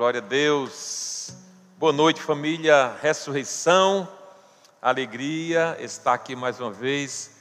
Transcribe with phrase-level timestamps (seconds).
[0.00, 1.30] Glória a Deus.
[1.78, 4.08] Boa noite, família Ressurreição.
[4.80, 7.32] Alegria estar aqui mais uma vez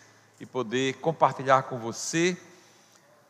[0.42, 2.38] e poder compartilhar com você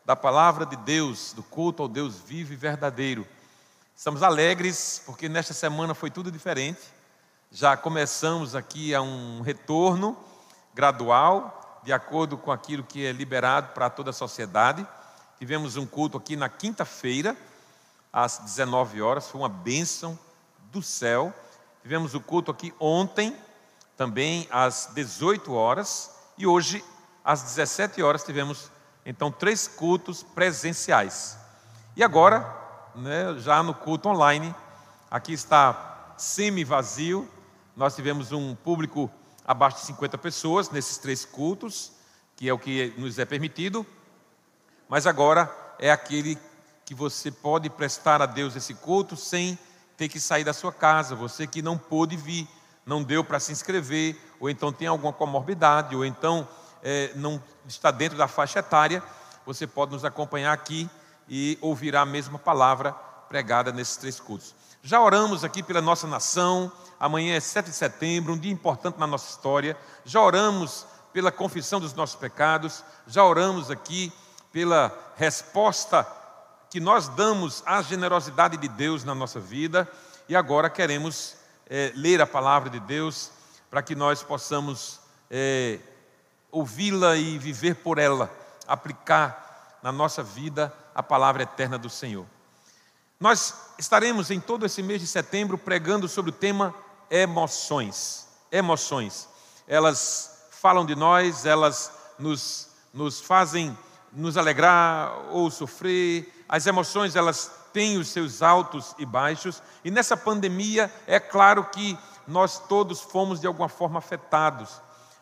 [0.03, 3.23] da palavra de Deus, do culto ao Deus vivo e verdadeiro.
[3.95, 6.81] Estamos alegres porque nesta semana foi tudo diferente.
[7.51, 10.17] Já começamos aqui a um retorno
[10.73, 14.83] gradual, de acordo com aquilo que é liberado para toda a sociedade.
[15.37, 17.37] Tivemos um culto aqui na quinta-feira
[18.11, 20.17] às 19 horas, foi uma bênção
[20.71, 21.33] do céu.
[21.81, 23.35] Tivemos o culto aqui ontem,
[23.95, 26.83] também às 18 horas, e hoje,
[27.23, 28.71] às 17 horas, tivemos
[29.05, 31.37] então três cultos presenciais.
[31.95, 32.55] E agora,
[32.95, 34.53] né, já no culto online,
[35.09, 37.29] aqui está semi-vazio,
[37.75, 39.09] nós tivemos um público
[39.45, 41.91] abaixo de 50 pessoas nesses três cultos,
[42.35, 43.85] que é o que nos é permitido,
[44.87, 46.37] mas agora é aquele
[46.89, 49.59] que você pode prestar a Deus esse culto sem
[49.95, 51.13] ter que sair da sua casa.
[51.13, 52.47] Você que não pôde vir,
[52.83, 56.47] não deu para se inscrever, ou então tem alguma comorbidade, ou então
[56.81, 59.03] é, não está dentro da faixa etária,
[59.45, 60.89] você pode nos acompanhar aqui
[61.29, 64.55] e ouvirá a mesma palavra pregada nesses três cultos.
[64.81, 69.05] Já oramos aqui pela nossa nação, amanhã é 7 de setembro, um dia importante na
[69.05, 69.77] nossa história.
[70.03, 74.11] Já oramos pela confissão dos nossos pecados, já oramos aqui
[74.51, 76.17] pela resposta
[76.69, 79.89] que nós damos à generosidade de Deus na nossa vida
[80.27, 81.35] e agora queremos
[81.67, 83.31] é, ler a palavra de Deus
[83.69, 84.99] para que nós possamos
[85.29, 85.79] é,
[86.51, 88.31] ouvi-la e viver por ela,
[88.67, 92.25] aplicar na nossa vida a palavra eterna do Senhor.
[93.19, 96.73] Nós estaremos em todo esse mês de setembro pregando sobre o tema
[97.09, 98.27] emoções.
[98.51, 99.27] Emoções.
[99.67, 103.77] Elas falam de nós, elas nos, nos fazem
[104.11, 110.17] nos alegrar ou sofrer, as emoções elas têm os seus altos e baixos, e nessa
[110.17, 111.95] pandemia é claro que
[112.27, 114.81] nós todos fomos de alguma forma afetados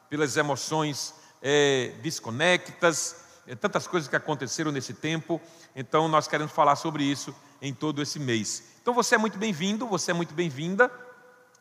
[0.10, 5.42] pelas emoções é, desconectas, é, tantas coisas que aconteceram nesse tempo,
[5.76, 8.64] então nós queremos falar sobre isso em todo esse mês.
[8.82, 10.90] Então você é muito bem-vindo, você é muito bem-vinda,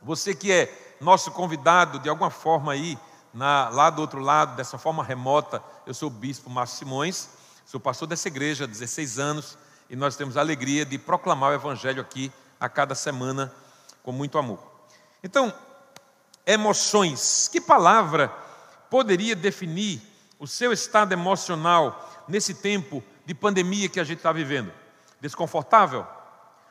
[0.00, 2.96] você que é nosso convidado de alguma forma aí,
[3.34, 7.28] na, lá do outro lado, dessa forma remota, eu sou o Bispo Márcio Simões,
[7.66, 9.58] Sou pastor dessa igreja há 16 anos
[9.90, 13.52] e nós temos a alegria de proclamar o Evangelho aqui a cada semana
[14.04, 14.60] com muito amor.
[15.20, 15.52] Então,
[16.46, 17.48] emoções.
[17.50, 18.28] Que palavra
[18.88, 20.00] poderia definir
[20.38, 24.72] o seu estado emocional nesse tempo de pandemia que a gente está vivendo?
[25.20, 26.06] Desconfortável?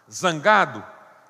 [0.10, 0.82] Zangado?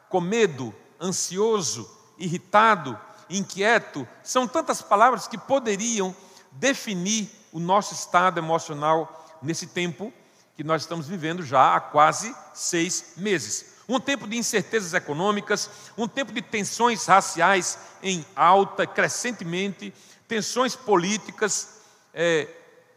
[0.10, 0.76] Com medo?
[1.02, 1.90] Ansioso?
[2.20, 3.00] Irritado?
[3.28, 4.08] Inquieto?
[4.22, 6.16] São tantas palavras que poderiam
[6.52, 10.12] definir o nosso estado emocional nesse tempo
[10.56, 13.76] que nós estamos vivendo já há quase seis meses.
[13.88, 19.94] Um tempo de incertezas econômicas, um tempo de tensões raciais em alta, crescentemente,
[20.28, 21.82] tensões políticas,
[22.14, 22.48] é,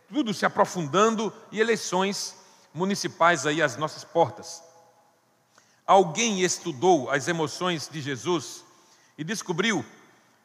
[0.09, 2.35] tudo se aprofundando e eleições
[2.73, 4.63] municipais aí às nossas portas.
[5.87, 8.65] Alguém estudou as emoções de Jesus
[9.19, 9.85] e descobriu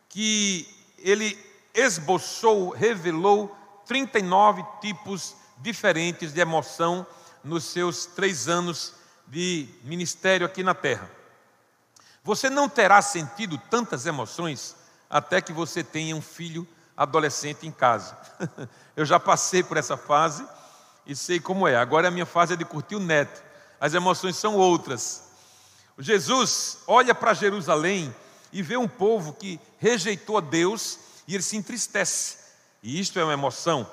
[0.10, 1.38] que ele
[1.74, 7.08] esboçou, revelou 39 tipos diferentes de emoção
[7.44, 8.94] nos seus três anos
[9.26, 11.10] de ministério aqui na terra.
[12.24, 14.76] Você não terá sentido tantas emoções
[15.10, 18.18] até que você tenha um filho adolescente em casa.
[18.96, 20.46] Eu já passei por essa fase
[21.06, 21.78] e sei como é.
[21.78, 23.42] Agora a minha fase é de curtir o neto.
[23.80, 25.32] As emoções são outras.
[25.98, 28.14] Jesus olha para Jerusalém
[28.52, 32.38] e vê um povo que rejeitou a Deus e ele se entristece.
[32.82, 33.90] E isto é uma emoção.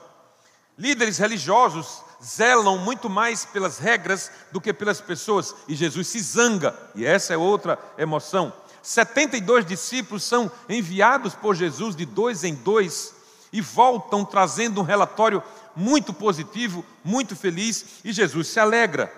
[0.81, 6.75] Líderes religiosos zelam muito mais pelas regras do que pelas pessoas, e Jesus se zanga,
[6.95, 8.51] e essa é outra emoção.
[8.83, 13.13] 72 discípulos são enviados por Jesus de dois em dois
[13.53, 15.43] e voltam trazendo um relatório
[15.77, 19.13] muito positivo, muito feliz, e Jesus se alegra.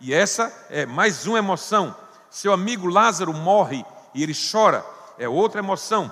[0.00, 1.94] E essa é mais uma emoção.
[2.28, 4.84] Seu amigo Lázaro morre e ele chora,
[5.16, 6.10] é outra emoção.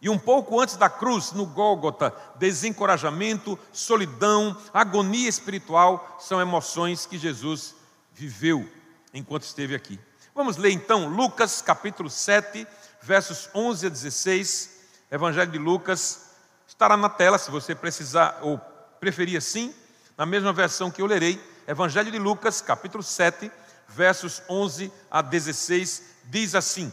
[0.00, 7.18] E um pouco antes da cruz, no Gólgota, desencorajamento, solidão, agonia espiritual são emoções que
[7.18, 7.74] Jesus
[8.12, 8.68] viveu
[9.12, 9.98] enquanto esteve aqui.
[10.34, 12.64] Vamos ler então Lucas capítulo 7,
[13.02, 14.78] versos 11 a 16.
[15.10, 16.30] Evangelho de Lucas
[16.66, 18.58] estará na tela se você precisar ou
[19.00, 19.74] preferir assim,
[20.16, 21.42] na mesma versão que eu lerei.
[21.66, 23.50] Evangelho de Lucas, capítulo 7,
[23.88, 26.92] versos 11 a 16, diz assim: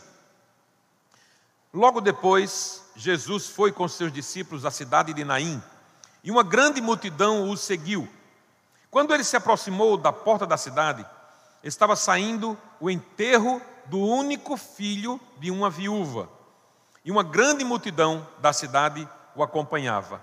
[1.74, 5.62] Logo depois, Jesus foi com seus discípulos à cidade de Naim,
[6.24, 8.08] e uma grande multidão o seguiu.
[8.90, 11.06] Quando ele se aproximou da porta da cidade,
[11.64, 16.30] estava saindo o enterro do único filho de uma viúva,
[17.04, 20.22] e uma grande multidão da cidade o acompanhava.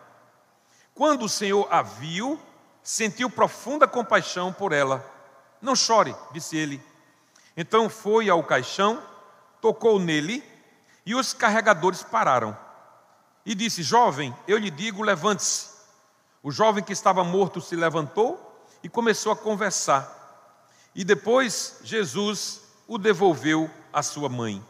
[0.94, 2.40] Quando o Senhor a viu,
[2.82, 5.04] sentiu profunda compaixão por ela.
[5.60, 6.82] Não chore, disse ele.
[7.56, 9.02] Então foi ao caixão,
[9.60, 10.42] tocou nele,
[11.04, 12.56] e os carregadores pararam.
[13.44, 15.70] E disse: Jovem, eu lhe digo, levante-se.
[16.42, 20.20] O jovem que estava morto se levantou e começou a conversar.
[20.94, 24.62] E depois Jesus o devolveu à sua mãe.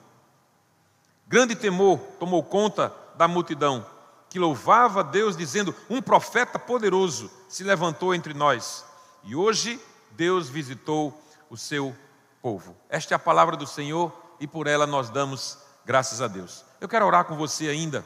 [1.27, 3.87] Grande temor tomou conta da multidão,
[4.29, 8.85] que louvava Deus, dizendo: Um profeta poderoso se levantou entre nós.
[9.25, 9.81] E hoje
[10.11, 11.19] Deus visitou
[11.49, 11.97] o seu
[12.41, 12.77] povo.
[12.89, 16.65] Esta é a palavra do Senhor e por ela nós damos graças a Deus.
[16.81, 18.05] Eu quero orar com você ainda,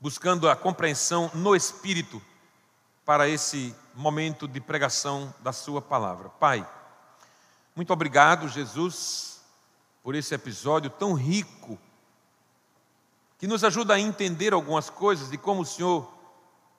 [0.00, 2.20] buscando a compreensão no Espírito
[3.04, 6.28] para esse momento de pregação da Sua palavra.
[6.28, 6.68] Pai,
[7.74, 9.40] muito obrigado, Jesus,
[10.02, 11.78] por esse episódio tão rico,
[13.38, 16.10] que nos ajuda a entender algumas coisas de como o Senhor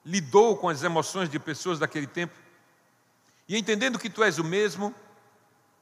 [0.04, 2.34] lidou com as emoções de pessoas daquele tempo.
[3.48, 4.94] E entendendo que Tu és o mesmo,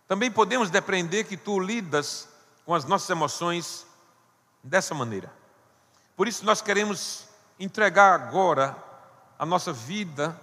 [0.06, 2.28] também podemos depreender que Tu lidas
[2.66, 3.86] com as nossas emoções
[4.62, 5.32] dessa maneira.
[6.16, 7.28] Por isso nós queremos
[7.60, 8.76] entregar agora
[9.38, 10.38] a nossa vida,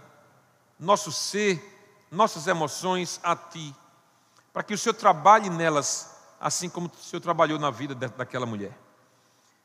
[0.80, 1.62] nosso ser,
[2.10, 3.75] nossas emoções a Ti,
[4.54, 8.72] para que o Senhor trabalhe nelas, assim como o Senhor trabalhou na vida daquela mulher.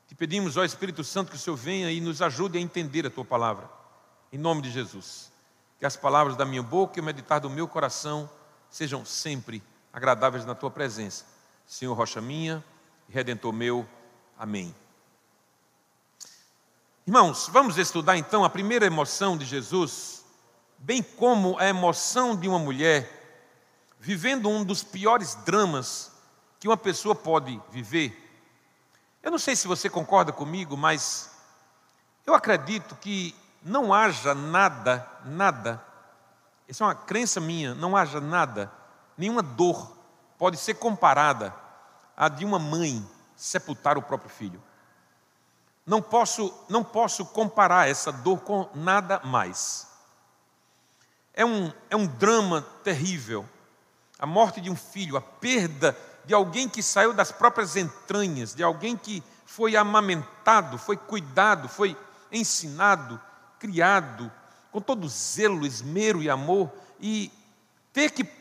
[0.09, 3.11] Te pedimos, ó Espírito Santo, que o Senhor venha e nos ajude a entender a
[3.11, 3.71] Tua palavra,
[4.33, 5.31] em nome de Jesus.
[5.79, 8.29] Que as palavras da minha boca e o meditar do meu coração
[8.69, 9.63] sejam sempre
[9.93, 11.38] agradáveis na Tua presença
[11.69, 12.65] Senhor rocha minha
[13.11, 13.87] redentor meu.
[14.39, 14.75] Amém.
[17.07, 20.25] Irmãos, vamos estudar então a primeira emoção de Jesus,
[20.79, 23.17] bem como a emoção de uma mulher
[24.01, 26.11] vivendo um dos piores dramas
[26.59, 28.17] que uma pessoa pode viver.
[29.23, 31.31] Eu não sei se você concorda comigo, mas
[32.27, 35.85] eu acredito que não haja nada, nada,
[36.67, 38.73] isso é uma crença minha, não haja nada,
[39.19, 39.98] nenhuma dor
[40.39, 41.55] pode ser comparada
[42.17, 43.07] à de uma mãe
[43.37, 44.63] sepultar o próprio filho.
[45.85, 49.89] Não posso, não posso comparar essa dor com nada mais.
[51.35, 53.49] É um, é um drama terrível.
[54.19, 58.63] A morte de um filho, a perda de alguém que saiu das próprias entranhas, de
[58.63, 61.97] alguém que foi amamentado, foi cuidado, foi
[62.31, 63.21] ensinado,
[63.59, 64.31] criado,
[64.71, 66.71] com todo zelo, esmero e amor,
[67.01, 67.33] e
[67.93, 68.38] ter que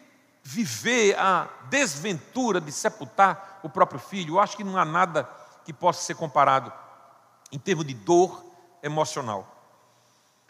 [0.50, 5.30] viver a desventura de sepultar o próprio filho, eu acho que não há nada
[5.66, 6.72] que possa ser comparado
[7.52, 8.46] em termos de dor
[8.82, 9.46] emocional.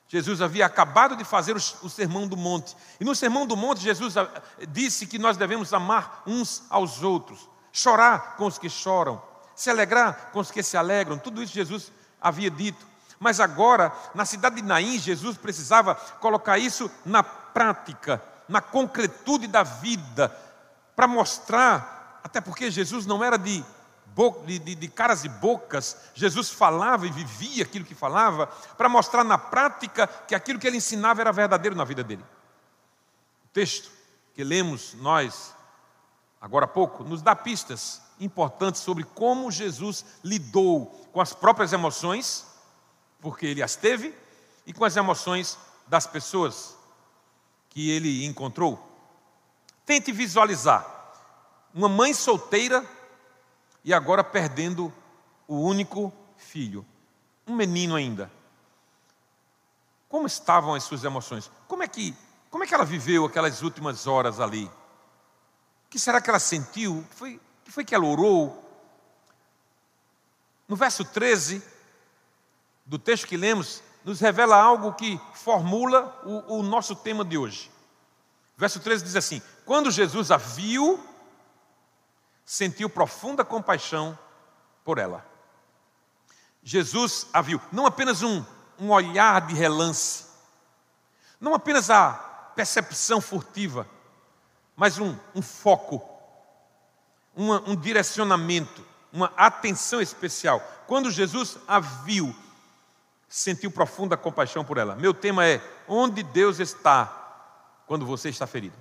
[0.08, 2.78] Jesus havia acabado de fazer o sermão do monte.
[3.00, 4.14] E no sermão do monte, Jesus
[4.70, 9.20] disse que nós devemos amar uns aos outros, chorar com os que choram,
[9.56, 11.18] se alegrar com os que se alegram.
[11.18, 11.92] Tudo isso Jesus
[12.22, 12.86] havia dito.
[13.20, 19.64] Mas agora, na cidade de Naim, Jesus precisava colocar isso na prática na concretude da
[19.64, 20.36] vida,
[20.96, 23.64] para mostrar, até porque Jesus não era de,
[24.46, 29.24] de, de, de caras e bocas, Jesus falava e vivia aquilo que falava, para mostrar
[29.24, 32.24] na prática que aquilo que ele ensinava era verdadeiro na vida dele.
[33.46, 33.92] O texto
[34.34, 35.54] que lemos nós,
[36.40, 42.46] agora há pouco, nos dá pistas importantes sobre como Jesus lidou com as próprias emoções,
[43.20, 44.16] porque ele as teve,
[44.66, 46.77] e com as emoções das pessoas
[47.78, 48.84] que ele encontrou.
[49.86, 51.14] Tente visualizar
[51.72, 52.84] uma mãe solteira
[53.84, 54.92] e agora perdendo
[55.48, 56.84] o único filho,
[57.46, 58.32] um menino ainda.
[60.10, 61.52] Como estavam as suas emoções?
[61.68, 62.16] Como é que,
[62.50, 64.66] como é que ela viveu aquelas últimas horas ali?
[64.66, 64.72] O
[65.92, 66.98] que será que ela sentiu?
[66.98, 68.60] O que foi, que foi que ela orou?
[70.68, 71.62] No verso 13
[72.88, 77.70] do texto que lemos, nos revela algo que formula o, o nosso tema de hoje.
[78.56, 80.98] Verso 13 diz assim: Quando Jesus a viu,
[82.46, 84.18] sentiu profunda compaixão
[84.86, 85.26] por ela.
[86.64, 88.46] Jesus a viu, não apenas um,
[88.80, 90.28] um olhar de relance,
[91.38, 92.14] não apenas a
[92.56, 93.86] percepção furtiva,
[94.74, 96.02] mas um, um foco,
[97.36, 100.62] uma, um direcionamento, uma atenção especial.
[100.88, 102.34] Quando Jesus a viu,
[103.28, 104.96] sentiu profunda compaixão por ela.
[104.96, 108.76] Meu tema é: onde Deus está quando você está ferido?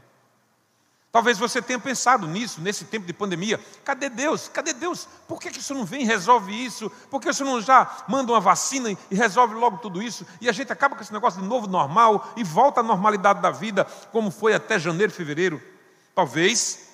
[1.16, 3.58] Talvez você tenha pensado nisso, nesse tempo de pandemia.
[3.82, 4.48] Cadê Deus?
[4.48, 5.08] Cadê Deus?
[5.26, 6.90] Por que, que isso não vem e resolve isso?
[7.10, 10.26] Por que isso não já manda uma vacina e resolve logo tudo isso?
[10.42, 13.50] E a gente acaba com esse negócio de novo normal e volta à normalidade da
[13.50, 15.62] vida, como foi até janeiro, fevereiro.
[16.14, 16.86] Talvez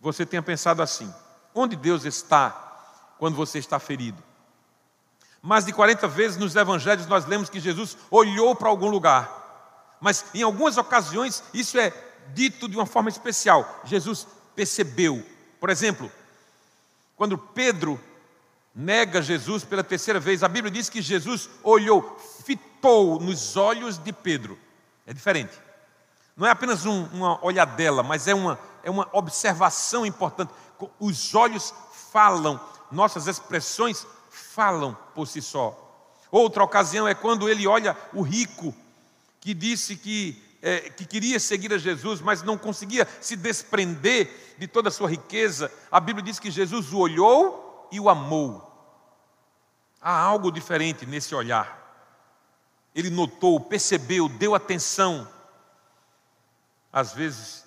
[0.00, 1.08] você tenha pensado assim:
[1.54, 2.50] onde Deus está
[3.20, 4.20] quando você está ferido?
[5.42, 9.40] Mais de 40 vezes nos evangelhos nós lemos que Jesus olhou para algum lugar.
[10.00, 11.92] Mas em algumas ocasiões isso é
[12.32, 13.82] dito de uma forma especial.
[13.84, 15.26] Jesus percebeu.
[15.58, 16.10] Por exemplo,
[17.16, 18.00] quando Pedro
[18.74, 24.12] nega Jesus pela terceira vez, a Bíblia diz que Jesus olhou, fitou nos olhos de
[24.12, 24.56] Pedro.
[25.06, 25.58] É diferente.
[26.36, 30.52] Não é apenas um, uma olhadela, mas é uma, é uma observação importante.
[30.98, 31.74] Os olhos
[32.10, 34.06] falam, nossas expressões
[34.52, 35.78] falam por si só.
[36.30, 38.74] Outra ocasião é quando ele olha o rico,
[39.40, 44.66] que disse que, é, que queria seguir a Jesus, mas não conseguia se desprender de
[44.66, 45.72] toda a sua riqueza.
[45.90, 48.68] A Bíblia diz que Jesus o olhou e o amou.
[50.00, 51.80] Há algo diferente nesse olhar.
[52.94, 55.28] Ele notou, percebeu, deu atenção.
[56.92, 57.64] Às vezes,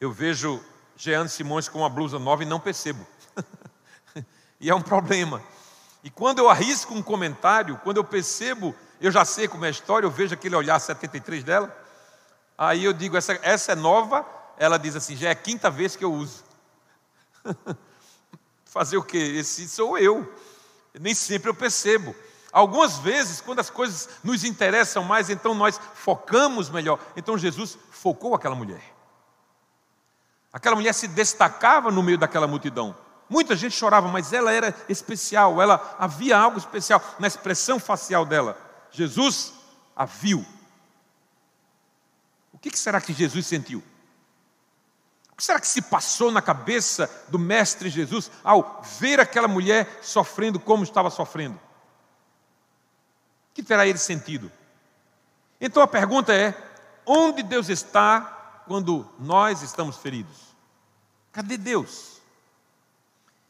[0.00, 0.62] eu vejo
[0.96, 3.06] Jean Simões com uma blusa nova e não percebo.
[4.60, 5.42] e é um problema.
[6.02, 9.70] E quando eu arrisco um comentário, quando eu percebo, eu já sei como é a
[9.70, 11.76] história, eu vejo aquele olhar 73 dela,
[12.56, 15.96] aí eu digo, essa, essa é nova, ela diz assim, já é a quinta vez
[15.96, 16.44] que eu uso.
[18.64, 19.18] Fazer o quê?
[19.18, 20.30] Esse sou eu.
[20.98, 22.14] Nem sempre eu percebo.
[22.52, 26.98] Algumas vezes, quando as coisas nos interessam mais, então nós focamos melhor.
[27.16, 28.82] Então Jesus focou aquela mulher.
[30.52, 32.96] Aquela mulher se destacava no meio daquela multidão.
[33.28, 38.56] Muita gente chorava, mas ela era especial, ela havia algo especial na expressão facial dela.
[38.90, 39.52] Jesus
[39.94, 40.44] a viu.
[42.52, 43.82] O que será que Jesus sentiu?
[45.30, 50.00] O que será que se passou na cabeça do Mestre Jesus ao ver aquela mulher
[50.02, 51.56] sofrendo como estava sofrendo?
[53.50, 54.50] O que terá ele sentido?
[55.60, 56.54] Então a pergunta é:
[57.04, 60.36] onde Deus está quando nós estamos feridos?
[61.32, 62.17] Cadê Deus?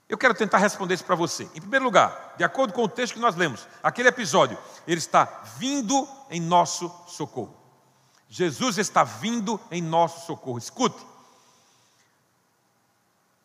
[0.08, 1.44] Eu quero tentar responder isso para você.
[1.54, 5.24] Em primeiro lugar, de acordo com o texto que nós lemos, aquele episódio, ele está
[5.58, 7.54] vindo em nosso socorro.
[8.28, 10.58] Jesus está vindo em nosso socorro.
[10.58, 11.06] Escute.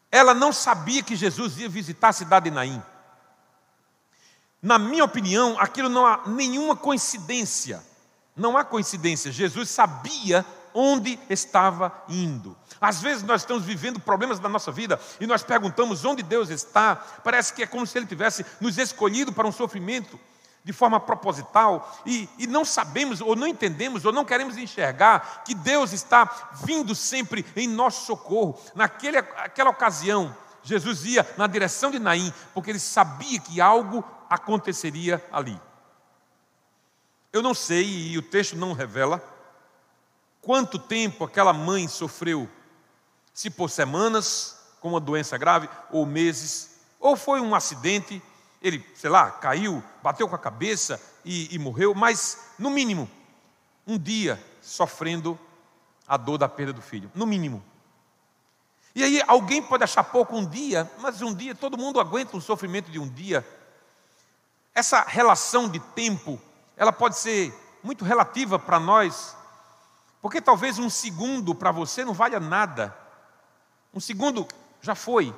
[0.09, 2.81] Ela não sabia que Jesus ia visitar a cidade de Naim.
[4.61, 7.83] Na minha opinião, aquilo não há nenhuma coincidência.
[8.35, 9.31] Não há coincidência.
[9.31, 12.55] Jesus sabia onde estava indo.
[12.79, 16.95] Às vezes nós estamos vivendo problemas da nossa vida e nós perguntamos onde Deus está.
[16.95, 20.19] Parece que é como se Ele tivesse nos escolhido para um sofrimento
[20.63, 25.53] de forma proposital e, e, não sabemos, ou não entendemos, ou não queremos enxergar que
[25.53, 28.59] Deus está vindo sempre em nosso socorro.
[28.73, 35.23] Naquele, aquela ocasião, Jesus ia na direção de Naim, porque ele sabia que algo aconteceria
[35.31, 35.59] ali.
[37.31, 39.21] Eu não sei, e o texto não revela,
[40.43, 42.47] quanto tempo aquela mãe sofreu,
[43.33, 48.21] se por semanas, com uma doença grave, ou meses, ou foi um acidente,
[48.61, 53.09] ele, sei lá, caiu, bateu com a cabeça e, e morreu, mas, no mínimo,
[53.87, 55.39] um dia sofrendo
[56.07, 57.63] a dor da perda do filho, no mínimo.
[58.93, 62.41] E aí alguém pode achar pouco um dia, mas um dia todo mundo aguenta um
[62.41, 63.47] sofrimento de um dia.
[64.75, 66.39] Essa relação de tempo,
[66.75, 69.35] ela pode ser muito relativa para nós,
[70.23, 72.97] porque talvez um segundo para você não valha nada.
[73.93, 74.47] Um segundo
[74.81, 75.35] já foi.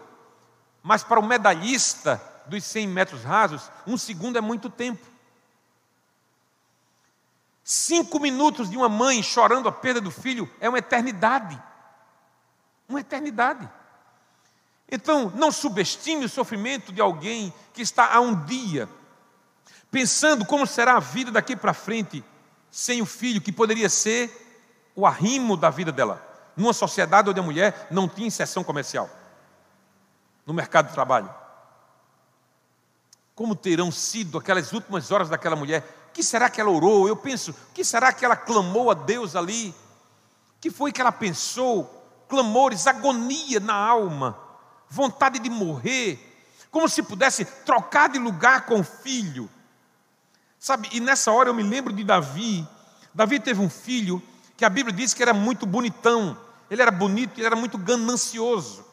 [0.83, 5.03] Mas para o medalhista dos 100 metros rasos, um segundo é muito tempo.
[7.63, 11.59] Cinco minutos de uma mãe chorando a perda do filho é uma eternidade.
[12.87, 13.67] Uma eternidade.
[14.87, 18.87] Então, não subestime o sofrimento de alguém que está há um dia
[19.89, 22.23] pensando como será a vida daqui para frente
[22.69, 24.44] sem o filho, que poderia ser
[24.95, 26.25] o arrimo da vida dela.
[26.55, 29.09] Numa sociedade onde a mulher não tinha inserção comercial
[30.45, 31.29] no mercado de trabalho.
[33.33, 36.07] Como terão sido aquelas últimas horas daquela mulher?
[36.09, 37.07] O que será que ela orou?
[37.07, 39.69] Eu penso, o que será que ela clamou a Deus ali?
[40.57, 41.91] O que foi que ela pensou?
[42.29, 44.39] Clamores, agonia na alma,
[44.89, 46.19] vontade de morrer,
[46.71, 49.49] como se pudesse trocar de lugar com o filho.
[50.57, 52.67] Sabe, e nessa hora eu me lembro de Davi.
[53.13, 54.23] Davi teve um filho
[54.57, 56.37] que a Bíblia diz que era muito bonitão,
[56.69, 58.85] ele era bonito, ele era muito ganancioso.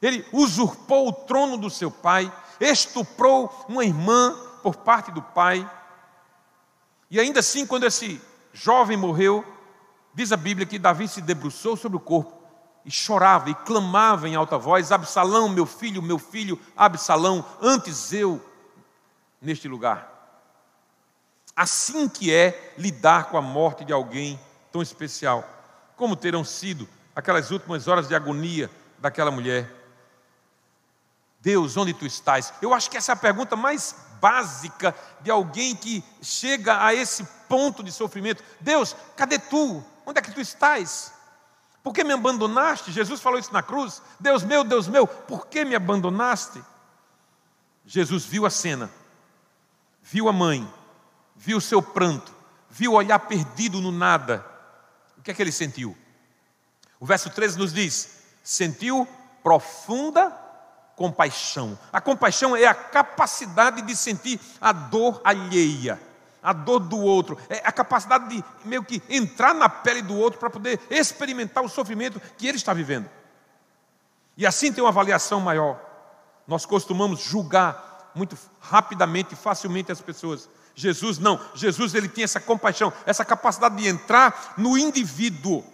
[0.00, 2.30] Ele usurpou o trono do seu pai,
[2.60, 5.68] estuprou uma irmã por parte do pai.
[7.10, 8.20] E ainda assim, quando esse
[8.52, 9.44] jovem morreu,
[10.14, 12.36] diz a Bíblia que Davi se debruçou sobre o corpo
[12.84, 18.40] e chorava e clamava em alta voz: Absalão, meu filho, meu filho, Absalão, antes eu
[19.40, 20.12] neste lugar.
[21.54, 24.38] Assim que é lidar com a morte de alguém
[24.76, 25.48] tão especial,
[25.96, 29.74] como terão sido aquelas últimas horas de agonia daquela mulher.
[31.40, 32.52] Deus, onde tu estás?
[32.60, 37.24] Eu acho que essa é a pergunta mais básica de alguém que chega a esse
[37.48, 38.44] ponto de sofrimento.
[38.60, 39.82] Deus, cadê tu?
[40.04, 41.10] Onde é que tu estás?
[41.82, 42.92] Por que me abandonaste?
[42.92, 44.02] Jesus falou isso na cruz.
[44.20, 46.62] Deus meu, Deus meu, por que me abandonaste?
[47.86, 48.90] Jesus viu a cena,
[50.02, 50.70] viu a mãe,
[51.34, 52.30] viu o seu pranto,
[52.68, 54.55] viu o olhar perdido no nada.
[55.26, 55.96] Que é que ele sentiu?
[57.00, 59.08] O verso 13 nos diz: sentiu
[59.42, 60.30] profunda
[60.94, 61.76] compaixão.
[61.92, 66.00] A compaixão é a capacidade de sentir a dor alheia,
[66.40, 70.38] a dor do outro, é a capacidade de meio que entrar na pele do outro
[70.38, 73.10] para poder experimentar o sofrimento que ele está vivendo.
[74.36, 75.76] E assim tem uma avaliação maior.
[76.46, 80.48] Nós costumamos julgar muito rapidamente e facilmente as pessoas.
[80.78, 85.64] Jesus não, Jesus ele tinha essa compaixão, essa capacidade de entrar no indivíduo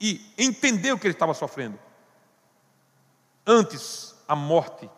[0.00, 1.78] e entender o que ele estava sofrendo.
[3.46, 4.90] Antes a morte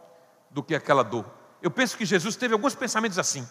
[0.48, 1.26] do que aquela dor.
[1.60, 3.48] Eu penso que Jesus teve alguns pensamentos assim.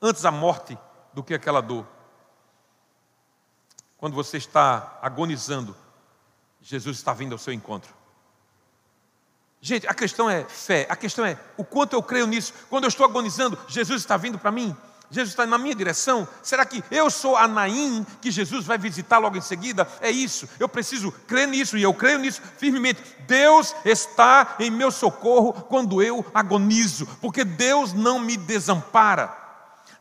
[0.00, 0.78] Antes a morte
[1.12, 1.86] do que aquela dor.
[3.98, 5.76] Quando você está agonizando,
[6.62, 7.94] Jesus está vindo ao seu encontro.
[9.60, 12.52] Gente, a questão é fé, a questão é o quanto eu creio nisso.
[12.68, 14.76] Quando eu estou agonizando, Jesus está vindo para mim.
[15.10, 16.26] Jesus está na minha direção?
[16.42, 19.88] Será que eu sou a Naim que Jesus vai visitar logo em seguida?
[20.00, 23.00] É isso, eu preciso crer nisso e eu creio nisso firmemente.
[23.20, 29.44] Deus está em meu socorro quando eu agonizo, porque Deus não me desampara.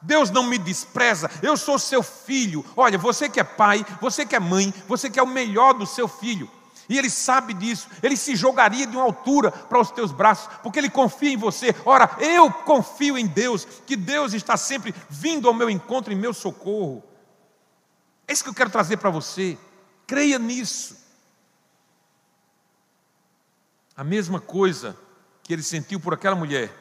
[0.01, 2.63] Deus não me despreza, eu sou seu filho.
[2.75, 5.85] Olha, você que é pai, você que é mãe, você que é o melhor do
[5.85, 6.49] seu filho.
[6.87, 10.79] E ele sabe disso, ele se jogaria de uma altura para os teus braços, porque
[10.79, 11.75] ele confia em você.
[11.83, 16.33] Ora, eu confio em Deus, que Deus está sempre vindo ao meu encontro, em meu
[16.33, 17.03] socorro.
[18.27, 19.57] É isso que eu quero trazer para você.
[20.05, 20.97] Creia nisso.
[23.97, 24.95] A mesma coisa
[25.41, 26.75] que ele sentiu por aquela mulher,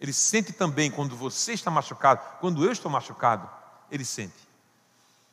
[0.00, 3.48] ele sente também quando você está machucado, quando eu estou machucado,
[3.90, 4.44] ele sente.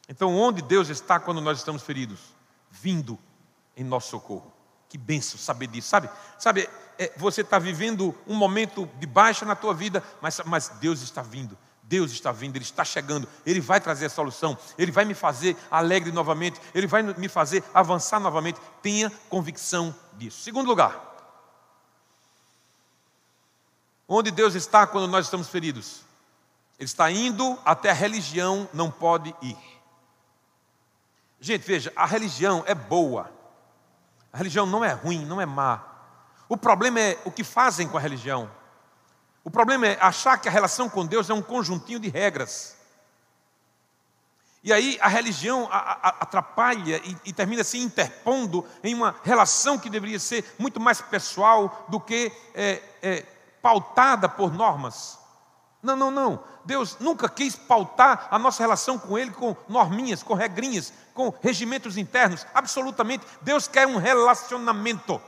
[0.08, 2.20] Então, onde Deus está quando nós estamos feridos?
[2.70, 3.18] Vindo
[3.76, 4.52] em nosso socorro.
[4.90, 6.10] Que benção saber disso, sabe?
[6.38, 11.02] Sabe, é, você está vivendo um momento de baixa na tua vida, mas, mas Deus
[11.02, 11.58] está vindo.
[11.84, 15.58] Deus está vindo, Ele está chegando, Ele vai trazer a solução, Ele vai me fazer
[15.70, 18.62] alegre novamente, Ele vai me fazer avançar novamente.
[18.82, 20.42] Tenha convicção disso.
[20.42, 21.00] Segundo lugar,
[24.08, 26.04] onde Deus está quando nós estamos feridos?
[26.80, 29.58] Ele está indo até a religião não pode ir.
[31.40, 33.32] Gente, veja, a religião é boa,
[34.34, 35.84] a religião não é ruim, não é má.
[36.48, 38.50] O problema é o que fazem com a religião.
[39.44, 42.78] O problema é achar que a relação com Deus é um conjuntinho de regras.
[44.64, 50.56] E aí a religião atrapalha e, termina se interpondo em uma relação que deveria ser
[50.60, 53.26] muito mais pessoal do que é, é,
[53.60, 55.18] pautada por normas.
[55.82, 56.44] Não, não, não.
[56.64, 61.98] Deus nunca quis pautar a nossa relação com Ele com norminhas, com regrinhas, com regimentos
[61.98, 62.46] internos.
[62.54, 63.26] Absolutamente.
[63.42, 65.20] Deus quer um relacionamento.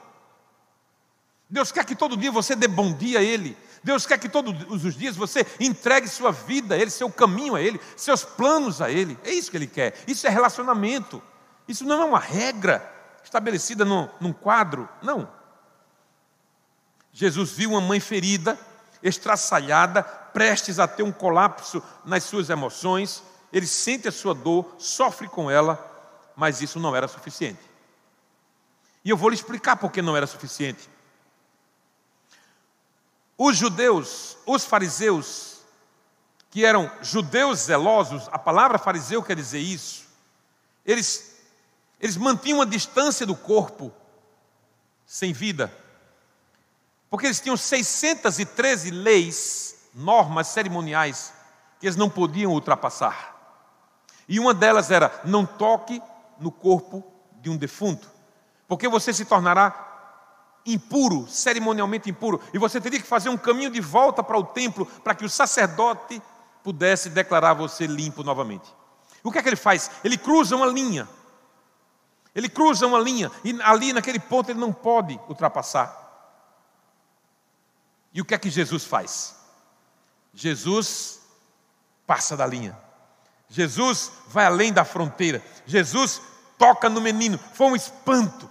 [1.50, 3.58] Deus quer que todo dia você dê bom dia a Ele.
[3.84, 7.62] Deus quer que todos os dias você entregue sua vida a Ele, seu caminho a
[7.62, 9.18] Ele, seus planos a Ele.
[9.24, 9.96] É isso que Ele quer.
[10.08, 11.22] Isso é relacionamento.
[11.68, 12.92] Isso não é uma regra
[13.24, 14.88] estabelecida num, num quadro.
[15.02, 15.28] Não.
[17.12, 18.58] Jesus viu uma mãe ferida
[19.04, 23.22] estraçalhada, prestes a ter um colapso nas suas emoções.
[23.52, 25.78] Ele sente a sua dor, sofre com ela,
[26.36, 27.60] mas isso não era suficiente.
[29.04, 30.90] E eu vou lhe explicar por que não era suficiente.
[33.38, 35.58] Os judeus, os fariseus,
[36.50, 40.06] que eram judeus zelosos, a palavra fariseu quer dizer isso,
[40.86, 41.36] eles,
[42.00, 43.92] eles mantinham a distância do corpo
[45.06, 45.83] sem vida
[47.14, 51.32] porque eles tinham 613 leis, normas cerimoniais,
[51.80, 53.36] que eles não podiam ultrapassar.
[54.28, 56.02] E uma delas era: não toque
[56.40, 57.04] no corpo
[57.40, 58.10] de um defunto,
[58.68, 59.92] porque você se tornará
[60.66, 64.84] impuro, cerimonialmente impuro, e você teria que fazer um caminho de volta para o templo
[65.04, 66.20] para que o sacerdote
[66.64, 68.74] pudesse declarar você limpo novamente.
[69.24, 69.92] O que é que ele faz?
[70.04, 71.08] Ele cruza uma linha.
[72.34, 76.03] Ele cruza uma linha e ali naquele ponto ele não pode ultrapassar.
[78.14, 79.36] E o que é que Jesus faz?
[80.34, 81.22] Jesus
[82.06, 82.78] passa da linha.
[83.50, 85.44] Jesus vai além da fronteira.
[85.66, 86.22] Jesus
[86.58, 87.40] toca no menino.
[87.54, 88.50] Foi um espanto.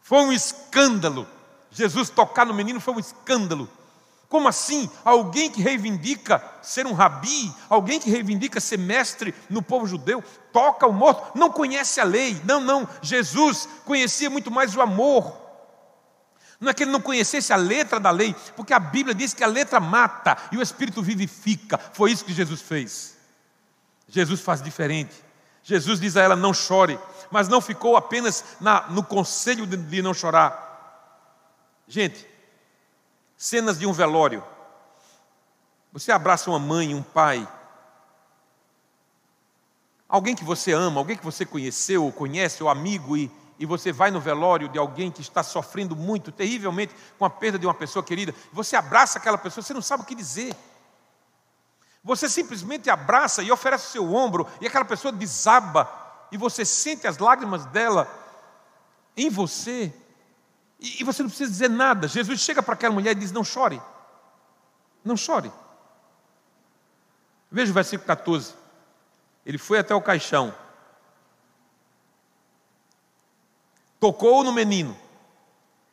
[0.00, 1.26] Foi um escândalo.
[1.70, 3.68] Jesus tocar no menino foi um escândalo.
[4.28, 4.90] Como assim?
[5.04, 10.22] Alguém que reivindica ser um rabi, alguém que reivindica ser mestre no povo judeu,
[10.52, 12.40] toca o morto, não conhece a lei.
[12.44, 12.86] Não, não.
[13.00, 15.47] Jesus conhecia muito mais o amor.
[16.60, 19.44] Não é que ele não conhecesse a letra da lei, porque a Bíblia diz que
[19.44, 21.78] a letra mata e o Espírito vivifica.
[21.78, 23.16] Foi isso que Jesus fez.
[24.08, 25.14] Jesus faz diferente.
[25.62, 26.98] Jesus diz a ela: não chore,
[27.30, 30.66] mas não ficou apenas na, no conselho de, de não chorar.
[31.86, 32.26] Gente,
[33.36, 34.42] cenas de um velório.
[35.92, 37.48] Você abraça uma mãe, um pai,
[40.08, 43.92] alguém que você ama, alguém que você conheceu, ou conhece, ou amigo, e, e você
[43.92, 47.74] vai no velório de alguém que está sofrendo muito, terrivelmente, com a perda de uma
[47.74, 50.54] pessoa querida, você abraça aquela pessoa, você não sabe o que dizer.
[52.04, 55.90] Você simplesmente abraça e oferece o seu ombro, e aquela pessoa desaba,
[56.30, 58.08] e você sente as lágrimas dela
[59.16, 59.92] em você,
[60.80, 62.06] e, você não precisa dizer nada.
[62.06, 63.82] Jesus chega para aquela mulher e diz: Não chore,
[65.04, 65.52] não chore.
[67.50, 68.54] Veja o versículo 14.
[69.44, 70.54] Ele foi até o caixão,
[74.00, 74.96] tocou no menino,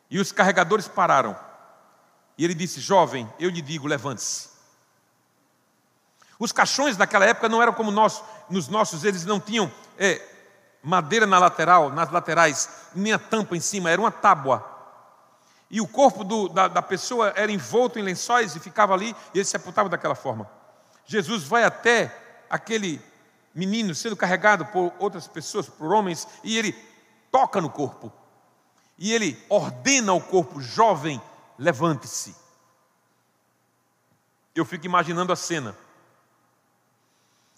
[0.10, 1.36] e os carregadores pararam.
[2.38, 4.50] E ele disse: Jovem, eu lhe digo, levante-se.
[6.38, 10.22] Os caixões daquela época não eram como nós, nos nossos, eles não tinham é,
[10.84, 14.64] madeira na lateral, nas laterais, nem a tampa em cima, era uma tábua.
[15.72, 19.38] E o corpo do, da, da pessoa era envolto em lençóis e ficava ali, e
[19.38, 20.50] ele se sepultava daquela forma.
[21.06, 22.16] Jesus vai até
[22.50, 23.02] aquele
[23.54, 26.76] menino sendo carregado por outras pessoas, por homens, e ele
[27.36, 28.14] toca no corpo.
[28.98, 31.22] E ele ordena ao corpo jovem:
[31.60, 32.34] levante-se.
[34.56, 35.76] Eu fico imaginando a cena.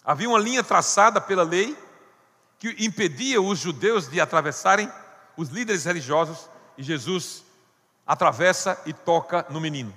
[0.04, 1.78] Havia uma linha traçada pela lei
[2.58, 4.92] que impedia os judeus de atravessarem,
[5.36, 7.44] os líderes religiosos, e Jesus
[8.04, 9.96] atravessa e toca no menino.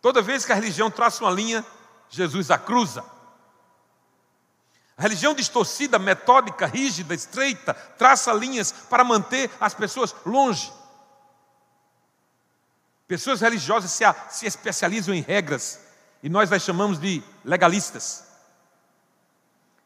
[0.00, 1.66] Toda vez que a religião traça uma linha,
[2.08, 3.04] Jesus a cruza.
[4.96, 10.72] A religião distorcida, metódica, rígida, estreita, traça linhas para manter as pessoas longe.
[13.08, 15.80] Pessoas religiosas se, se especializam em regras,
[16.22, 18.24] e nós as chamamos de legalistas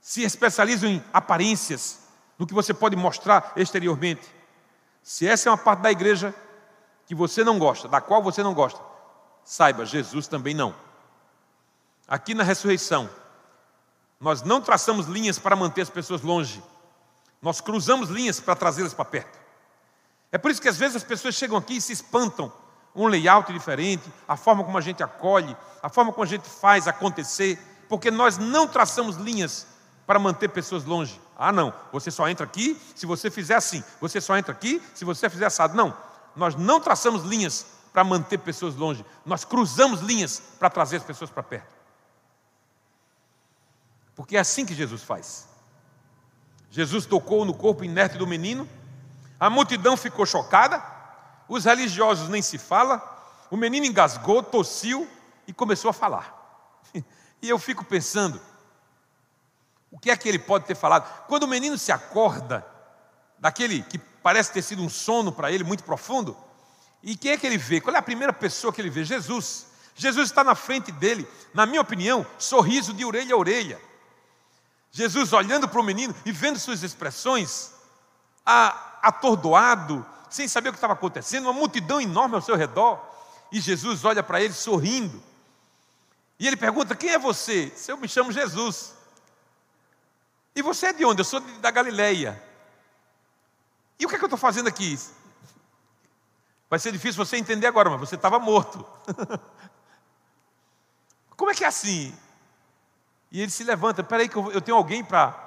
[0.09, 1.99] se especializam em aparências,
[2.39, 4.27] no que você pode mostrar exteriormente.
[5.03, 6.35] Se essa é uma parte da igreja
[7.05, 8.81] que você não gosta, da qual você não gosta,
[9.45, 10.75] saiba, Jesus também não.
[12.07, 13.11] Aqui na ressurreição,
[14.21, 16.63] nós não traçamos linhas para manter as pessoas longe,
[17.41, 19.39] nós cruzamos linhas para trazê-las para perto.
[20.31, 22.53] É por isso que às vezes as pessoas chegam aqui e se espantam.
[22.95, 26.89] Um layout diferente, a forma como a gente acolhe, a forma como a gente faz
[26.89, 29.67] acontecer, porque nós não traçamos linhas
[30.07, 31.21] para manter pessoas longe.
[31.37, 35.05] Ah, não, você só entra aqui se você fizer assim, você só entra aqui se
[35.05, 35.77] você fizer assado.
[35.77, 35.97] Não,
[36.35, 41.31] nós não traçamos linhas para manter pessoas longe, nós cruzamos linhas para trazer as pessoas
[41.31, 41.78] para perto.
[44.19, 45.47] Porque é assim que Jesus faz.
[46.73, 48.69] Jesus tocou no corpo inerte do menino,
[49.39, 50.85] a multidão ficou chocada,
[51.49, 53.01] os religiosos nem se fala,
[53.49, 55.09] o menino engasgou, tossiu
[55.47, 56.37] e começou a falar.
[57.41, 58.41] E eu fico pensando,
[59.93, 61.09] o que é que ele pode ter falado?
[61.29, 62.67] Quando o menino se acorda,
[63.39, 66.37] daquele que parece ter sido um sono para ele muito profundo,
[67.01, 67.81] e quem é que ele vê?
[67.81, 69.05] Qual é a primeira pessoa que ele vê?
[69.05, 69.69] Jesus.
[69.95, 73.88] Jesus está na frente dele, na minha opinião, sorriso de orelha a orelha.
[74.91, 77.73] Jesus olhando para o menino e vendo suas expressões,
[79.03, 83.01] atordoado, sem saber o que estava acontecendo, uma multidão enorme ao seu redor,
[83.51, 85.23] e Jesus olha para ele sorrindo.
[86.39, 87.73] E ele pergunta: Quem é você?
[87.87, 88.95] Eu me chamo Jesus.
[90.55, 91.21] E você é de onde?
[91.21, 92.43] Eu sou da Galileia.
[93.99, 94.99] E o que, é que eu estou fazendo aqui?
[96.71, 98.85] Vai ser difícil você entender agora, mas você estava morto.
[101.37, 102.15] Como é que é assim?
[103.31, 105.47] E ele se levanta, peraí que eu tenho alguém para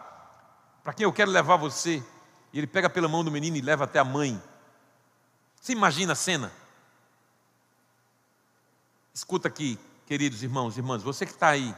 [0.84, 2.04] para quem eu quero levar você.
[2.52, 4.42] E ele pega pela mão do menino e leva até a mãe.
[5.60, 6.52] Você imagina a cena?
[9.14, 11.76] Escuta aqui, queridos irmãos e irmãs, você que está aí,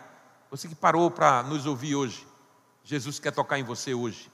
[0.49, 2.25] você que parou para nos ouvir hoje.
[2.83, 4.31] Jesus quer tocar em você hoje.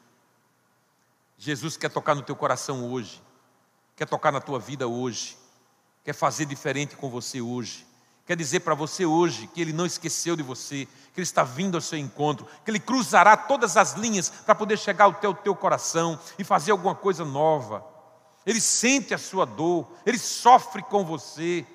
[1.37, 3.21] Jesus quer tocar no teu coração hoje.
[3.95, 5.37] Quer tocar na tua vida hoje.
[6.03, 7.85] Quer fazer diferente com você hoje.
[8.29, 11.73] Quer dizer para você hoje que Ele não esqueceu de você, que Ele está vindo
[11.73, 15.55] ao seu encontro, que Ele cruzará todas as linhas para poder chegar ao teu, teu
[15.55, 17.83] coração e fazer alguma coisa nova.
[18.45, 21.65] Ele sente a sua dor, Ele sofre com você,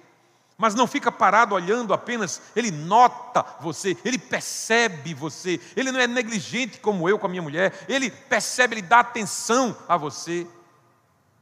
[0.57, 6.07] mas não fica parado olhando apenas, ele nota você, ele percebe você, ele não é
[6.07, 10.47] negligente como eu com a minha mulher, ele percebe, ele dá atenção a você,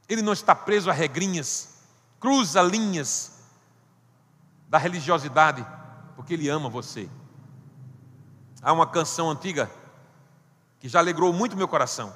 [0.09, 1.69] ele não está preso a regrinhas,
[2.19, 3.33] cruza linhas
[4.73, 5.63] da religiosidade,
[6.15, 7.07] porque Ele ama você.
[8.59, 9.69] Há uma canção antiga
[10.79, 12.11] que já alegrou muito meu coração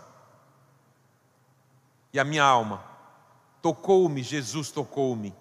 [2.11, 2.83] e a minha alma.
[3.61, 5.35] Tocou-me, Jesus tocou-me,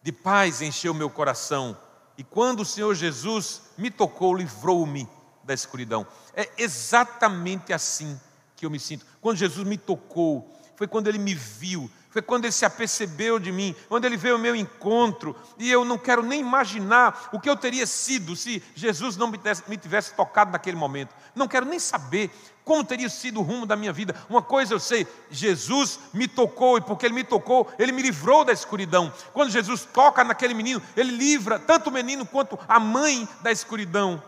[0.00, 1.76] de paz encheu meu coração,
[2.16, 5.08] e quando o Senhor Jesus me tocou, livrou-me
[5.42, 6.06] da escuridão.
[6.36, 8.20] É exatamente assim
[8.54, 9.04] que eu me sinto.
[9.20, 13.52] Quando Jesus me tocou, foi quando ele me viu, foi quando ele se apercebeu de
[13.52, 17.48] mim, quando ele veio ao meu encontro, e eu não quero nem imaginar o que
[17.48, 21.14] eu teria sido se Jesus não me tivesse, me tivesse tocado naquele momento.
[21.36, 22.30] Não quero nem saber
[22.64, 24.14] como teria sido o rumo da minha vida.
[24.28, 28.44] Uma coisa eu sei: Jesus me tocou, e porque ele me tocou, ele me livrou
[28.44, 29.12] da escuridão.
[29.32, 34.20] Quando Jesus toca naquele menino, ele livra tanto o menino quanto a mãe da escuridão.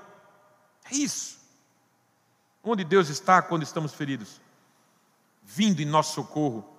[0.89, 1.37] É isso.
[2.63, 4.41] Onde Deus está quando estamos feridos?
[5.43, 6.72] Vindo em nosso socorro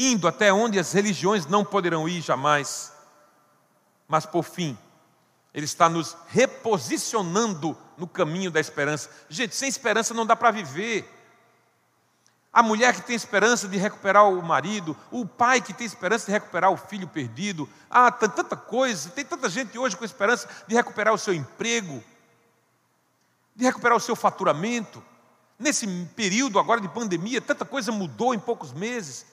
[0.00, 2.90] indo até onde as religiões não poderão ir jamais.
[4.08, 4.76] Mas por fim,
[5.52, 9.10] Ele está nos reposicionando no caminho da esperança.
[9.28, 11.06] Gente, sem esperança não dá para viver.
[12.50, 16.32] A mulher que tem esperança de recuperar o marido, o pai que tem esperança de
[16.32, 17.68] recuperar o filho perdido.
[17.88, 22.02] Ah, tanta coisa, tem tanta gente hoje com esperança de recuperar o seu emprego,
[23.54, 25.04] de recuperar o seu faturamento.
[25.58, 25.86] Nesse
[26.16, 29.26] período agora de pandemia, tanta coisa mudou em poucos meses.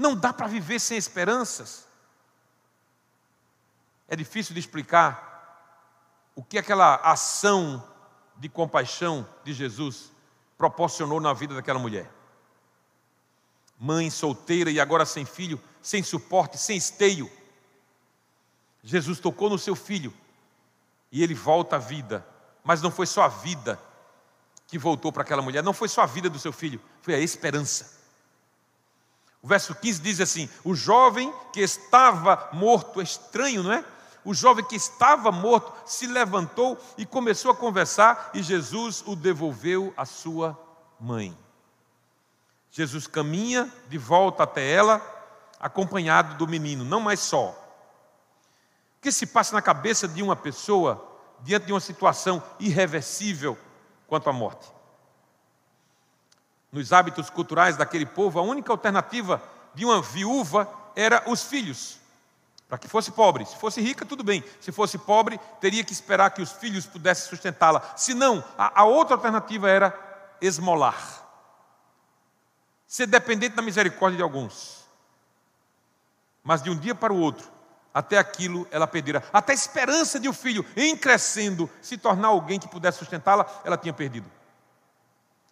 [0.00, 1.86] Não dá para viver sem esperanças.
[4.08, 7.86] É difícil de explicar o que aquela ação
[8.38, 10.10] de compaixão de Jesus
[10.56, 12.10] proporcionou na vida daquela mulher.
[13.78, 17.30] Mãe solteira e agora sem filho, sem suporte, sem esteio.
[18.82, 20.14] Jesus tocou no seu filho
[21.12, 22.26] e ele volta à vida.
[22.64, 23.78] Mas não foi só a vida
[24.66, 27.18] que voltou para aquela mulher, não foi só a vida do seu filho, foi a
[27.18, 27.99] esperança.
[29.42, 33.84] O verso 15 diz assim: O jovem que estava morto, é estranho, não é?
[34.24, 39.94] O jovem que estava morto se levantou e começou a conversar, e Jesus o devolveu
[39.96, 40.58] à sua
[40.98, 41.36] mãe.
[42.70, 45.00] Jesus caminha de volta até ela,
[45.58, 47.48] acompanhado do menino, não mais só.
[48.98, 53.58] O que se passa na cabeça de uma pessoa diante de uma situação irreversível
[54.06, 54.79] quanto à morte?
[56.72, 59.42] Nos hábitos culturais daquele povo, a única alternativa
[59.74, 61.98] de uma viúva era os filhos,
[62.68, 63.44] para que fosse pobre.
[63.44, 64.44] Se fosse rica, tudo bem.
[64.60, 67.94] Se fosse pobre, teria que esperar que os filhos pudessem sustentá-la.
[67.96, 69.98] Se não, a, a outra alternativa era
[70.40, 71.26] esmolar.
[72.86, 74.84] Ser dependente da misericórdia de alguns.
[76.42, 77.48] Mas de um dia para o outro,
[77.92, 79.22] até aquilo ela perdera.
[79.32, 83.46] Até a esperança de o um filho, em crescendo, se tornar alguém que pudesse sustentá-la,
[83.64, 84.30] ela tinha perdido.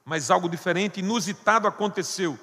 [0.08, 2.38] Mas algo diferente, inusitado aconteceu.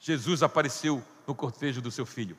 [0.00, 2.36] Jesus apareceu no cortejo do seu filho.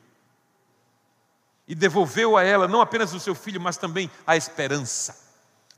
[1.66, 5.18] E devolveu a ela não apenas o seu filho, mas também a esperança.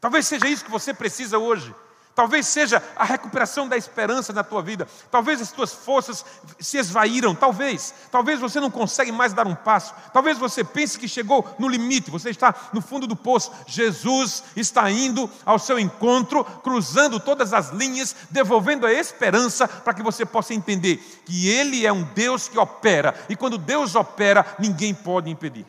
[0.01, 1.73] Talvez seja isso que você precisa hoje.
[2.15, 4.87] Talvez seja a recuperação da esperança na tua vida.
[5.11, 6.25] Talvez as tuas forças
[6.61, 7.35] se esvaíram.
[7.35, 7.95] Talvez.
[8.11, 9.95] Talvez você não consegue mais dar um passo.
[10.13, 12.11] Talvez você pense que chegou no limite.
[12.11, 13.51] Você está no fundo do poço.
[13.67, 20.03] Jesus está indo ao seu encontro, cruzando todas as linhas, devolvendo a esperança para que
[20.03, 23.15] você possa entender que Ele é um Deus que opera.
[23.27, 25.65] E quando Deus opera, ninguém pode impedir.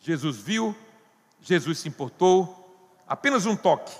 [0.00, 0.74] Jesus viu,
[1.42, 2.56] Jesus se importou.
[3.06, 3.92] Apenas um toque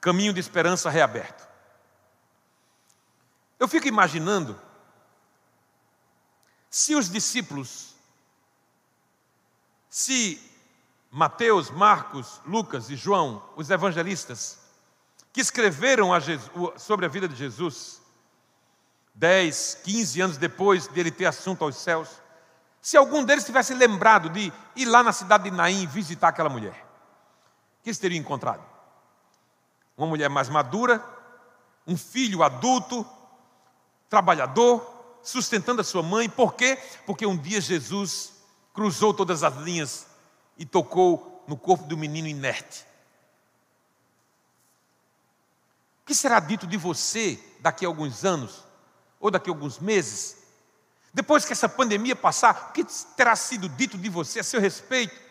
[0.00, 1.46] caminho de esperança reaberto.
[3.58, 4.60] Eu fico imaginando
[6.70, 7.94] se os discípulos,
[9.88, 10.40] se
[11.10, 14.58] Mateus, Marcos, Lucas e João, os evangelistas,
[15.32, 18.00] que escreveram a Jesus, sobre a vida de Jesus,
[19.14, 22.08] 10, 15 anos depois de ele ter assunto aos céus,
[22.80, 26.86] se algum deles tivesse lembrado de ir lá na cidade de Naim visitar aquela mulher,
[27.80, 28.77] o que eles teriam encontrado?
[29.98, 31.04] Uma mulher mais madura,
[31.84, 33.04] um filho adulto,
[34.08, 36.30] trabalhador, sustentando a sua mãe.
[36.30, 36.78] Por quê?
[37.04, 38.32] Porque um dia Jesus
[38.72, 40.06] cruzou todas as linhas
[40.56, 42.86] e tocou no corpo do menino inerte.
[46.02, 48.64] O que será dito de você daqui a alguns anos,
[49.18, 50.38] ou daqui a alguns meses?
[51.12, 52.84] Depois que essa pandemia passar, o que
[53.16, 55.27] terá sido dito de você a seu respeito?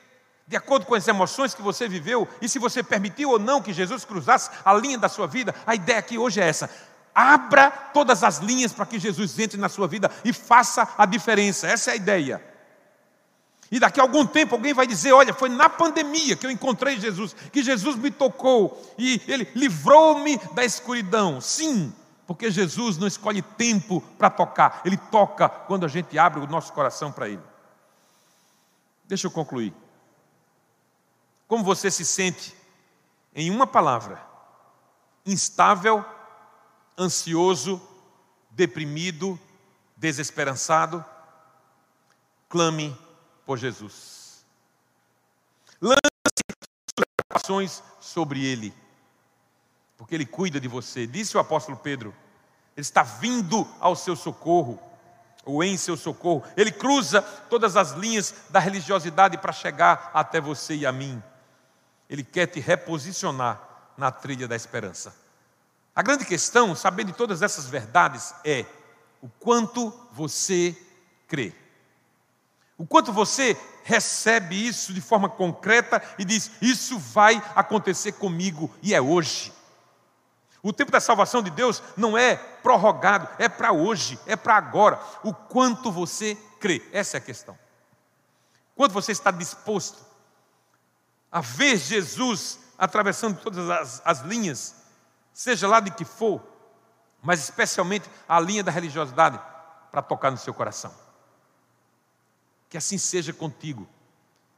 [0.48, 3.74] De acordo com as emoções que você viveu e se você permitiu ou não que
[3.74, 6.70] Jesus cruzasse a linha da sua vida, a ideia aqui hoje é essa.
[7.14, 11.68] Abra todas as linhas para que Jesus entre na sua vida e faça a diferença.
[11.68, 12.42] Essa é a ideia.
[13.70, 16.98] E daqui a algum tempo alguém vai dizer: Olha, foi na pandemia que eu encontrei
[16.98, 21.42] Jesus, que Jesus me tocou e ele livrou-me da escuridão.
[21.42, 21.94] Sim,
[22.26, 26.72] porque Jesus não escolhe tempo para tocar, ele toca quando a gente abre o nosso
[26.72, 27.42] coração para ele.
[29.06, 29.74] Deixa eu concluir.
[31.48, 32.56] Como você se sente,
[33.34, 34.22] em uma palavra,
[35.26, 36.04] instável,
[36.98, 37.82] ansioso,
[38.50, 39.40] deprimido,
[39.96, 41.04] desesperançado?
[42.50, 42.98] Clame
[43.46, 44.46] por Jesus.
[45.80, 46.00] Lance
[46.96, 48.74] preocupações sobre Ele,
[49.96, 51.08] porque Ele cuida de você.
[51.08, 52.14] Disse o apóstolo Pedro:
[52.76, 54.80] Ele está vindo ao seu socorro,
[55.46, 56.44] ou em seu socorro.
[56.58, 61.24] Ele cruza todas as linhas da religiosidade para chegar até você e a mim.
[62.10, 63.62] Ele quer te reposicionar
[63.98, 65.14] na trilha da esperança.
[65.96, 68.66] A grande questão, sabendo de todas essas verdades, é
[69.22, 70.78] o quanto você
[71.28, 71.54] crê.
[72.78, 78.94] O quanto você recebe isso de forma concreta e diz: Isso vai acontecer comigo e
[78.94, 79.52] é hoje.
[80.62, 85.00] O tempo da salvação de Deus não é prorrogado, é para hoje, é para agora.
[85.24, 87.58] O quanto você crê, essa é a questão.
[88.76, 90.07] Quanto você está disposto
[91.32, 94.76] a ver Jesus atravessando todas as, as linhas,
[95.34, 96.42] seja lá de que for,
[97.22, 99.40] mas especialmente a linha da religiosidade,
[99.92, 100.94] para tocar no seu coração.
[102.70, 103.88] Que assim seja contigo,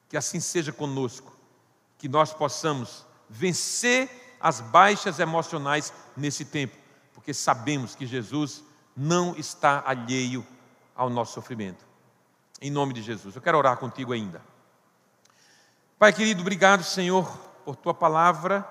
[0.10, 1.34] que assim seja conosco,
[1.98, 6.76] que nós possamos vencer as baixas emocionais nesse tempo,
[7.14, 8.64] porque sabemos que Jesus
[8.96, 10.46] não está alheio
[10.96, 11.86] ao nosso sofrimento.
[12.62, 14.42] Em nome de Jesus, eu quero orar contigo ainda.
[16.00, 17.28] Pai querido, obrigado, Senhor,
[17.66, 18.66] por tua palavra.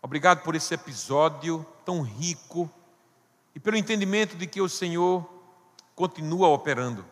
[0.00, 2.70] Obrigado por esse episódio tão rico
[3.54, 5.28] e pelo entendimento de que o Senhor
[5.94, 7.04] continua operando.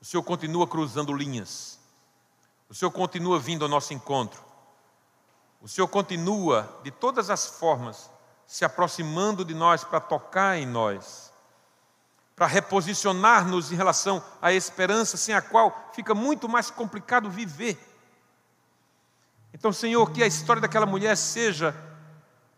[0.00, 1.78] O Senhor continua cruzando linhas.
[2.70, 4.42] O Senhor continua vindo ao nosso encontro.
[5.60, 8.10] O Senhor continua, de todas as formas,
[8.46, 11.30] se aproximando de nós para tocar em nós,
[12.38, 17.76] para reposicionar-nos em relação à esperança sem a qual fica muito mais complicado viver.
[19.52, 21.74] Então, Senhor, que a história daquela mulher seja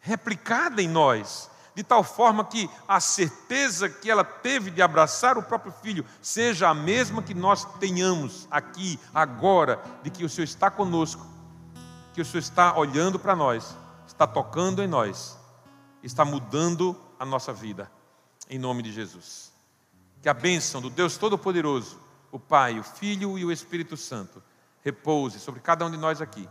[0.00, 5.42] replicada em nós, de tal forma que a certeza que ela teve de abraçar o
[5.42, 10.70] próprio filho seja a mesma que nós tenhamos aqui, agora, de que o Senhor está
[10.70, 11.26] conosco,
[12.12, 13.74] que o Senhor está olhando para nós,
[14.06, 15.38] está tocando em nós,
[16.02, 17.90] está mudando a nossa vida,
[18.46, 19.49] em nome de Jesus.
[20.22, 21.98] Que a bênção do Deus Todo-Poderoso,
[22.30, 24.42] o Pai, o Filho e o Espírito Santo,
[24.82, 26.48] repouse sobre cada um de nós aqui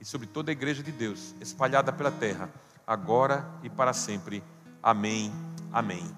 [0.00, 2.50] e sobre toda a igreja de Deus, espalhada pela terra,
[2.86, 4.42] agora e para sempre.
[4.82, 5.32] Amém.
[5.72, 6.10] Amém.